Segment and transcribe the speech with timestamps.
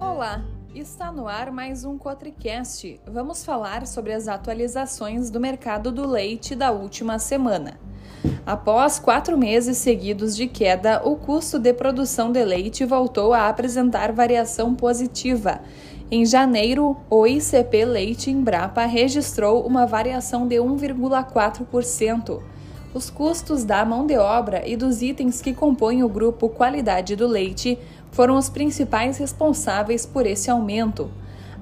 [0.00, 0.42] Olá,
[0.74, 2.98] está no ar mais um Cotricast.
[3.06, 7.78] Vamos falar sobre as atualizações do mercado do leite da última semana.
[8.46, 14.10] Após quatro meses seguidos de queda, o custo de produção de leite voltou a apresentar
[14.10, 15.60] variação positiva.
[16.10, 22.40] Em janeiro, o ICP Leite Embrapa registrou uma variação de 1,4%.
[22.92, 27.28] Os custos da mão de obra e dos itens que compõem o grupo Qualidade do
[27.28, 27.78] Leite
[28.10, 31.10] foram os principais responsáveis por esse aumento.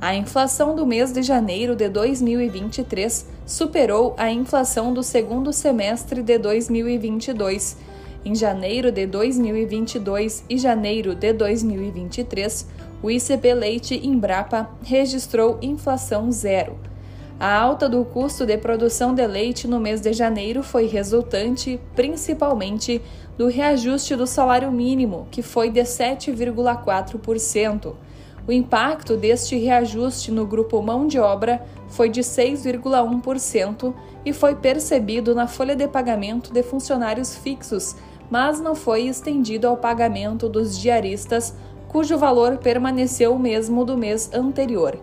[0.00, 6.38] A inflação do mês de janeiro de 2023 superou a inflação do segundo semestre de
[6.38, 7.76] 2022.
[8.24, 12.66] Em janeiro de 2022 e janeiro de 2023,
[13.02, 16.78] o ICP Leite Embrapa registrou inflação zero.
[17.40, 23.00] A alta do custo de produção de leite no mês de janeiro foi resultante, principalmente,
[23.36, 27.94] do reajuste do salário mínimo, que foi de 7,4%.
[28.44, 35.32] O impacto deste reajuste no grupo mão de obra foi de 6,1% e foi percebido
[35.32, 37.94] na folha de pagamento de funcionários fixos,
[38.28, 41.54] mas não foi estendido ao pagamento dos diaristas,
[41.86, 44.98] cujo valor permaneceu o mesmo do mês anterior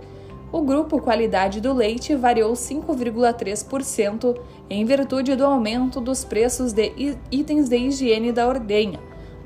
[0.52, 4.38] o grupo Qualidade do Leite variou 5,3%
[4.70, 6.92] em virtude do aumento dos preços de
[7.32, 9.00] itens de higiene da ordenha.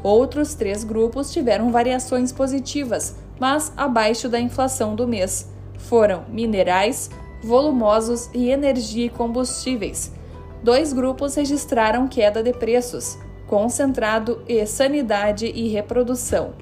[0.04, 5.52] Outros três grupos tiveram variações positivas, mas abaixo da inflação do mês.
[5.78, 7.10] Foram minerais,
[7.44, 10.12] volumosos e energia e combustíveis.
[10.64, 16.54] Dois grupos registraram queda de preços, concentrado e sanidade e reprodução.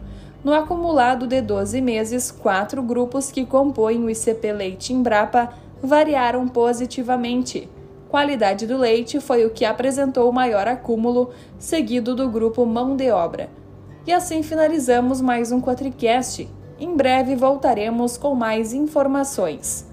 [0.47, 5.49] No acumulado de 12 meses, quatro grupos que compõem o ICP Leite Embrapa
[5.83, 7.69] variaram positivamente.
[8.07, 13.11] Qualidade do leite foi o que apresentou o maior acúmulo, seguido do grupo Mão de
[13.11, 13.49] Obra.
[14.05, 16.47] E assim finalizamos mais um Quatricast.
[16.79, 19.86] Em breve voltaremos com mais informações.